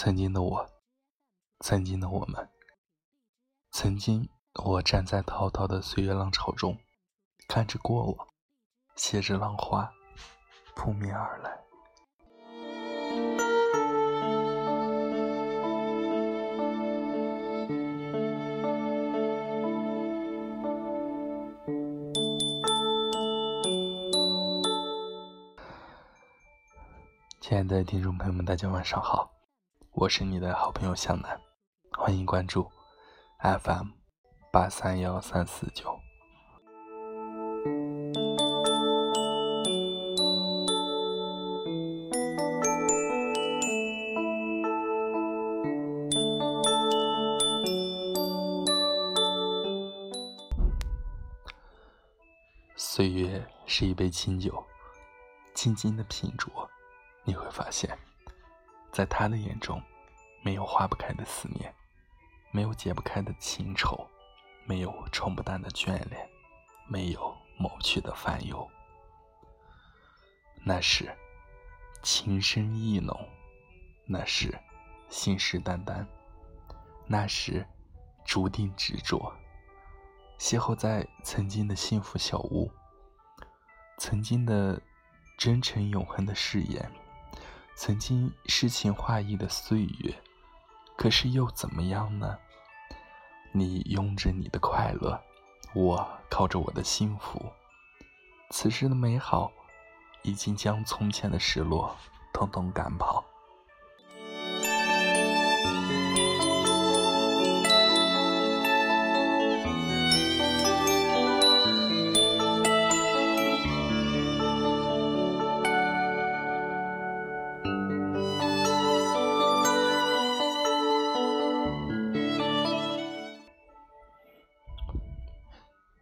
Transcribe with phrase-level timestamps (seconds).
[0.00, 0.70] 曾经的，我，
[1.58, 2.48] 曾经的我们，
[3.72, 6.78] 曾经我站在滔滔的岁月浪潮中，
[7.48, 8.28] 看着过往，
[8.94, 9.92] 携着浪花
[10.76, 11.58] 扑面而来。
[27.40, 29.32] 亲爱的听众朋友们，大家晚上好，
[30.00, 31.40] 我是你的好朋友向南，
[31.98, 32.70] 欢迎关注
[33.40, 33.88] FM
[34.52, 35.98] 八三幺三四九。
[52.76, 54.64] 岁月是一杯清酒，
[55.54, 56.48] 静静的品酌。
[57.24, 57.98] 你会发现，
[58.98, 59.80] 在他的眼中，
[60.42, 61.72] 没有化不开的思念，
[62.50, 64.04] 没有解不开的情愁，
[64.66, 66.28] 没有冲不淡的眷恋，
[66.88, 68.68] 没有抹不去的烦忧。
[70.64, 71.16] 那是
[72.02, 73.16] 情深意浓，
[74.04, 74.52] 那是
[75.08, 76.04] 信誓旦旦，
[77.06, 77.64] 那是
[78.24, 79.32] 注定执着。
[80.40, 82.68] 邂逅在曾经的幸福小屋，
[83.96, 84.82] 曾经的
[85.36, 86.90] 真诚永恒的誓言。
[87.80, 90.12] 曾经诗情画意的岁月，
[90.96, 92.36] 可是又怎么样呢？
[93.52, 95.16] 你拥着你的快乐，
[95.76, 97.40] 我靠着我的幸福。
[98.50, 99.52] 此时的美好，
[100.24, 101.96] 已经将从前的失落
[102.34, 103.24] 统统赶跑。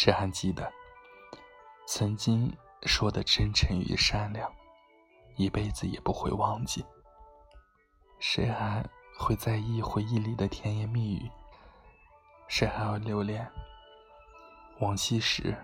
[0.00, 0.72] 谁还记得
[1.84, 4.48] 曾经说的真诚与善良，
[5.34, 6.84] 一辈子也不会忘记。
[8.20, 8.88] 谁还
[9.18, 11.28] 会在意回忆里的甜言蜜语？
[12.46, 13.50] 谁还会留恋
[14.78, 15.56] 往昔时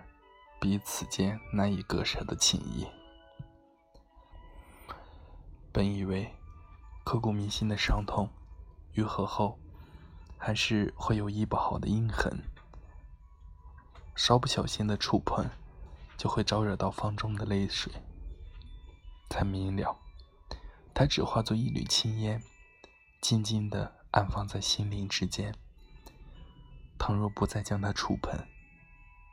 [0.59, 2.85] 彼此间难以割舍的情谊？
[5.71, 6.29] 本以为
[7.05, 8.27] 刻骨铭心的伤痛
[8.95, 9.57] 愈合后，
[10.37, 12.37] 还是会有医不好的印痕。
[14.15, 15.49] 稍不小心的触碰，
[16.17, 17.91] 就会招惹到方中的泪水。
[19.29, 19.97] 才明了，
[20.93, 22.41] 它只化作一缕青烟，
[23.21, 25.53] 静静的安放在心灵之间。
[26.97, 28.33] 倘若不再将它触碰，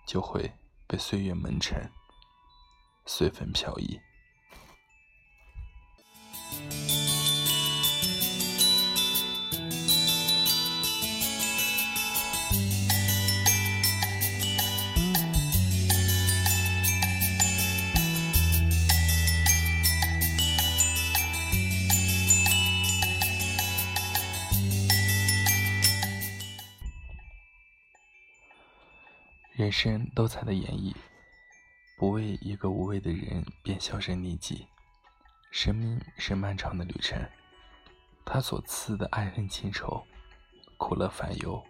[0.06, 0.53] 就会
[0.88, 1.91] 被岁月蒙尘，
[3.06, 4.00] 随风飘逸。
[29.62, 30.92] 人生多彩的演绎，
[31.96, 34.66] 不为一个无谓的人便销声匿迹。
[35.52, 37.16] 生命是漫长的旅程，
[38.24, 40.04] 他所赐的爱恨情仇、
[40.76, 41.64] 苦乐烦忧，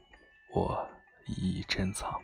[0.55, 0.89] 我
[1.27, 2.19] 一一珍藏。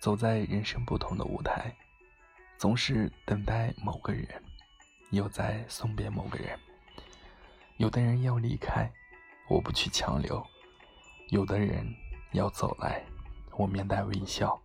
[0.00, 1.76] 走在人生不同的舞台，
[2.56, 4.42] 总是等待某个人，
[5.10, 6.58] 又在送别某个人。
[7.76, 8.90] 有的人要离开，
[9.50, 10.42] 我不去强留；
[11.28, 11.86] 有的人
[12.32, 13.04] 要走来。
[13.60, 14.58] 我面带微笑，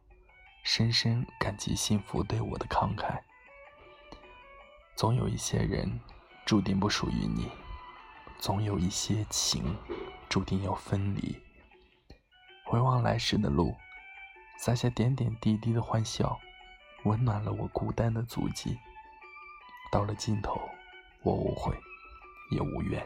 [0.63, 3.19] 深深感激幸福对我的慷慨。
[4.95, 5.99] 总有一些人
[6.45, 7.51] 注定不属于你，
[8.37, 9.77] 总有一些情
[10.29, 11.37] 注定要分离。
[12.63, 13.75] 回望来时的路，
[14.57, 16.39] 洒下点点滴滴的欢笑，
[17.03, 18.79] 温暖了我孤单的足迹。
[19.91, 20.57] 到了尽头，
[21.21, 21.77] 我无悔，
[22.49, 23.05] 也无怨。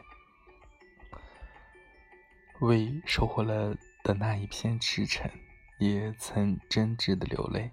[2.62, 5.28] 为收获了的那一片赤诚。
[5.80, 7.72] 也曾真挚的流泪，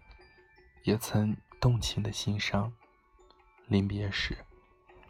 [0.84, 2.72] 也曾动情的心伤。
[3.66, 4.38] 临别时，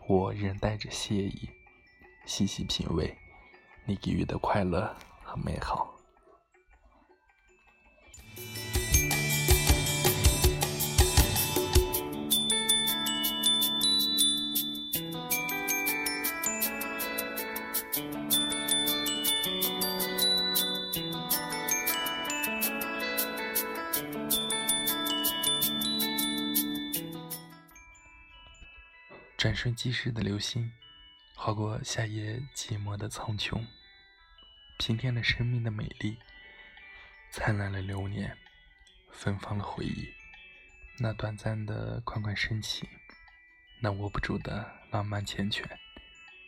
[0.09, 1.51] 我仍带着谢意，
[2.25, 3.17] 细细品味
[3.85, 5.96] 你给予的快乐和美好。
[29.37, 30.73] 转瞬即逝的流星，
[31.35, 33.63] 划过夏夜寂寞的苍穹。
[34.79, 36.19] 平添了生命的美丽，
[37.31, 38.39] 灿烂了流年，
[39.13, 40.09] 芬芳了回忆。
[40.99, 42.89] 那短暂的款款深情，
[43.81, 45.65] 那握不住的浪漫缱绻，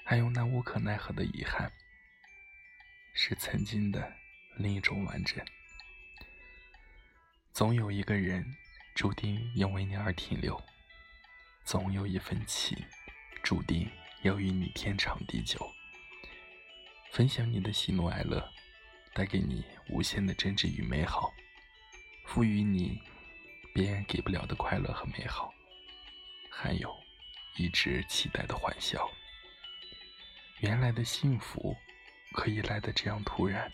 [0.02, 1.70] 还有那无可奈何的遗憾，
[3.12, 4.14] 是曾经的
[4.56, 5.44] 另一种完整。
[7.52, 8.56] 总有一个人，
[8.94, 10.56] 注定因为你而停留；
[11.68, 12.82] 总有一份情，
[13.42, 13.86] 注定
[14.22, 15.70] 要与你天长地久。
[17.12, 18.42] 分享你的喜怒哀乐，
[19.12, 21.30] 带给你无限的真挚与美好，
[22.24, 22.98] 赋予你。
[23.74, 25.52] 别人给不了的快乐和美好，
[26.50, 26.90] 还有
[27.58, 29.06] 一直期待的欢笑。
[30.60, 31.76] 原来的幸福
[32.32, 33.70] 可以来的这样突然，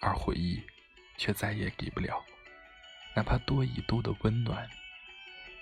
[0.00, 0.60] 而回忆
[1.16, 2.20] 却再也给不了，
[3.14, 4.68] 哪怕多一度的温暖。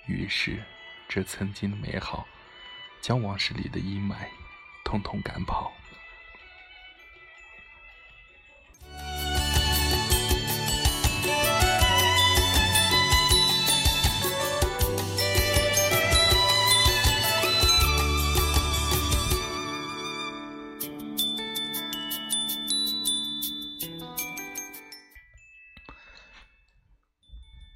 [0.06, 0.64] 于是，
[1.12, 2.24] 这曾经的美好，
[3.00, 4.28] 将往事里的阴霾
[4.84, 5.72] 统统赶跑。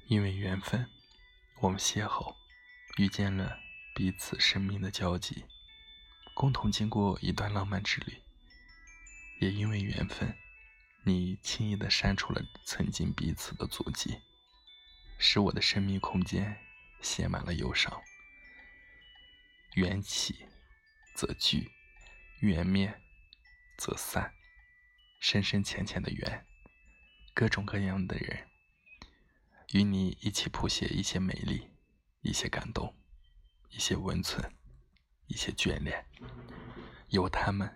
[0.07, 0.89] 因为缘分，
[1.59, 2.33] 我们邂逅，
[2.97, 3.59] 遇见了
[3.93, 5.43] 彼此生命的交集，
[6.33, 8.21] 共同经过一段浪漫之旅。
[9.41, 10.37] 也因为缘分，
[11.03, 14.21] 你轻易的删除了曾经彼此的足迹，
[15.19, 16.57] 使我的生命空间
[17.01, 18.01] 写满了忧伤。
[19.73, 20.45] 缘起
[21.13, 21.69] 则聚，
[22.39, 23.01] 缘灭
[23.77, 24.33] 则散，
[25.19, 26.45] 深深浅浅的缘，
[27.33, 28.49] 各种各样的人。
[29.73, 31.69] 与你一起谱写一些美丽，
[32.25, 32.91] 一些感动，
[33.69, 34.43] 一些温存，
[35.27, 36.03] 一些眷恋，
[37.09, 37.71] 由他们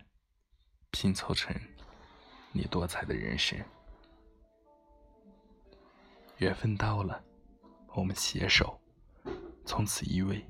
[0.89, 1.55] 拼凑成
[2.51, 3.63] 你多彩的人生。
[6.37, 7.23] 缘分到了，
[7.89, 8.81] 我们携手，
[9.65, 10.43] 从此依偎，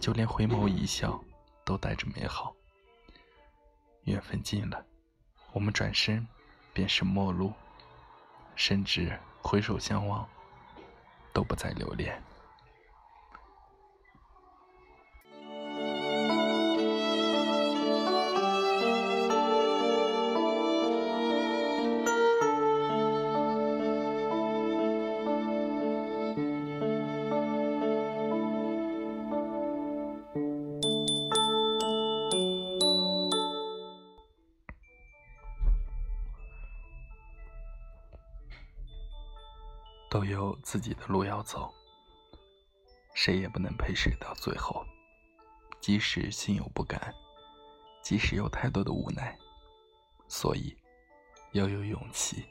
[0.00, 1.22] 就连回眸一笑
[1.62, 2.56] 都带着美好。
[4.04, 4.82] 缘分尽了，
[5.52, 6.26] 我们转身
[6.72, 7.52] 便是陌路，
[8.56, 10.26] 甚至回首相望。
[11.32, 12.20] 都不再留恋。
[40.10, 41.72] 都有自己的路要走，
[43.14, 44.84] 谁也不能陪谁到最后。
[45.80, 47.00] 即使心有不甘，
[48.02, 49.38] 即使有太多的无奈，
[50.26, 50.76] 所以
[51.52, 52.44] 要有勇气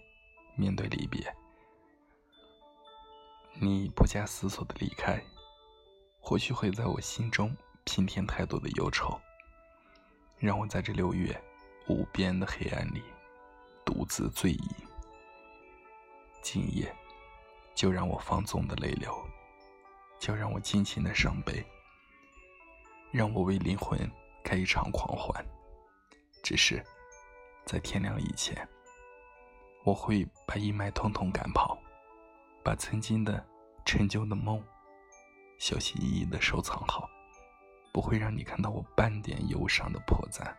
[0.55, 1.35] 面对离别。
[3.53, 5.21] 你不假思索的离开，
[6.21, 9.19] 或许会在我心中平添太多的忧愁，
[10.37, 11.39] 让我在这六月
[11.89, 13.03] 无边的黑暗里
[13.85, 14.69] 独自醉饮。
[16.41, 16.95] 今夜。
[17.79, 19.17] 就让我放纵的泪流，
[20.19, 21.65] 就让我尽情的伤悲，
[23.09, 23.97] 让我为灵魂
[24.43, 25.41] 开一场狂欢。
[26.43, 26.85] 只是
[27.65, 28.67] 在天亮以前，
[29.85, 31.81] 我会把阴霾统统赶跑，
[32.65, 33.47] 把曾经的
[33.85, 34.61] 陈旧的梦
[35.57, 37.09] 小心翼翼的收藏好，
[37.93, 40.53] 不会让你看到我半点忧伤的破绽。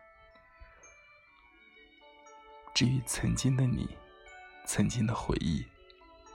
[2.72, 3.94] 至于曾经的你，
[4.64, 5.62] 曾经的回忆。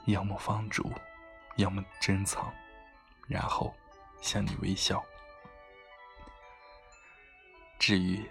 [0.05, 0.91] 要么放逐，
[1.57, 2.53] 要么珍藏，
[3.27, 3.75] 然后
[4.21, 5.03] 向你微笑。
[7.79, 8.23] 至于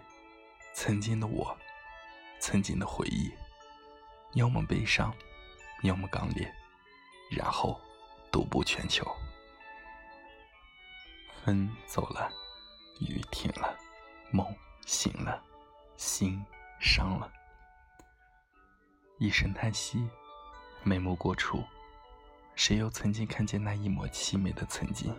[0.72, 1.56] 曾经的我，
[2.40, 3.32] 曾经的回忆，
[4.34, 5.14] 要么悲伤，
[5.82, 6.52] 要么刚烈，
[7.30, 7.80] 然后
[8.30, 9.04] 独步全球。
[11.44, 12.32] 风走了，
[13.00, 13.76] 雨停了，
[14.30, 14.46] 梦
[14.86, 15.42] 醒了，
[15.96, 16.44] 心
[16.80, 17.30] 伤了，
[19.18, 20.08] 一声叹息。
[20.84, 21.64] 眉目过处，
[22.54, 25.14] 谁又曾经看见那一抹凄美的曾经？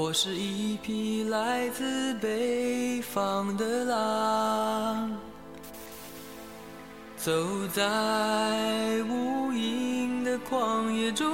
[0.00, 5.10] 我是一匹来自北方的狼，
[7.16, 7.32] 走
[7.74, 7.82] 在
[9.08, 11.26] 无垠的旷野中，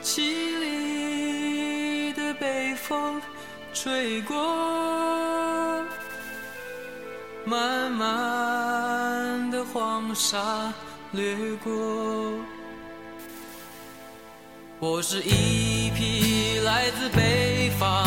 [0.00, 0.20] 凄
[0.60, 3.20] 厉的北风
[3.74, 4.36] 吹过，
[7.44, 10.72] 漫漫的黄沙
[11.10, 11.72] 掠过。
[14.82, 18.02] 我是一匹来自北方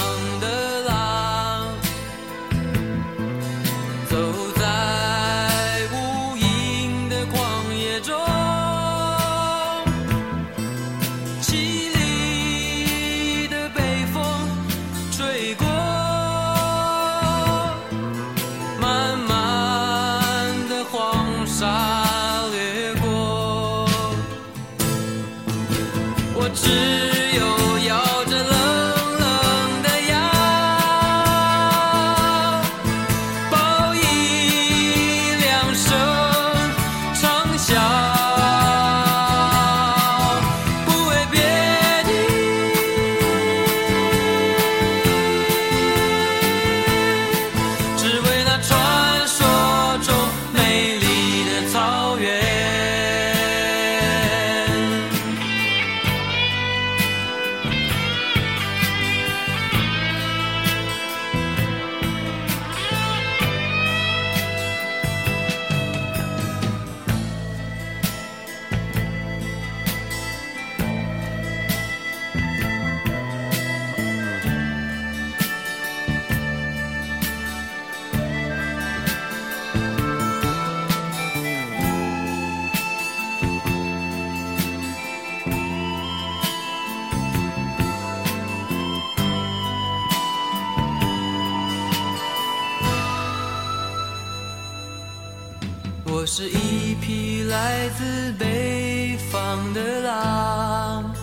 [96.24, 101.14] 我是一匹来自北方的狼，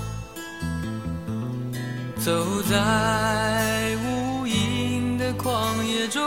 [2.19, 6.23] 走在无垠的旷野中，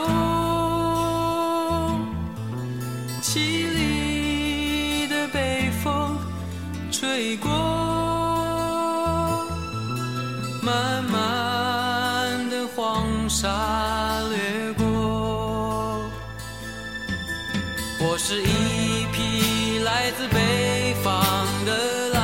[3.21, 3.37] 凄
[3.75, 6.17] 厉的北风
[6.91, 7.51] 吹过，
[10.63, 13.47] 漫漫的黄沙
[14.31, 14.83] 掠过。
[18.05, 18.45] 我是一
[20.15, 21.11] 自北方
[21.65, 22.21] 的狼，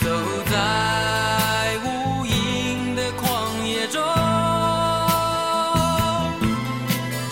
[0.00, 0.08] 走
[0.48, 3.20] 在无垠的旷
[3.64, 4.00] 野中，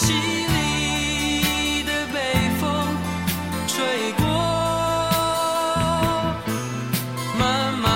[0.01, 0.05] 凄
[0.53, 2.17] 厉的北
[2.61, 2.65] 风
[3.69, 4.25] 吹过，
[7.39, 7.87] 漫漫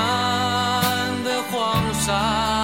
[1.24, 2.59] 的黄沙